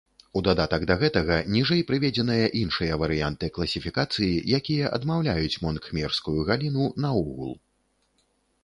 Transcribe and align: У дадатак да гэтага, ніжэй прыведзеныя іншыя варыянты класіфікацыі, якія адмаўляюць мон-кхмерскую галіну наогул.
У 0.39 0.41
дадатак 0.45 0.85
да 0.91 0.95
гэтага, 1.01 1.35
ніжэй 1.55 1.83
прыведзеныя 1.89 2.47
іншыя 2.61 2.97
варыянты 3.03 3.51
класіфікацыі, 3.59 4.31
якія 4.61 4.91
адмаўляюць 5.01 5.59
мон-кхмерскую 5.67 6.37
галіну 6.51 6.91
наогул. 7.07 7.55